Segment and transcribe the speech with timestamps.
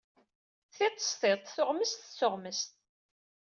[0.75, 2.69] Tiṭ s tiṭ, tuɣmest s tuɣmest.